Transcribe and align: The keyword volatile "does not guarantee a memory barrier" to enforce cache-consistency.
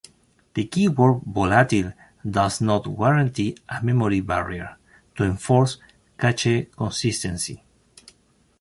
The 0.55 0.65
keyword 0.65 1.21
volatile 1.27 1.93
"does 2.27 2.59
not 2.59 2.85
guarantee 2.85 3.55
a 3.69 3.83
memory 3.83 4.21
barrier" 4.21 4.75
to 5.15 5.23
enforce 5.25 5.77
cache-consistency. 6.19 7.61